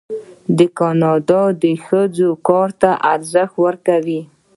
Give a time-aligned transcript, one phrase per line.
[0.77, 4.21] کاناډا د ښځو کار ته ارزښت ورکوي.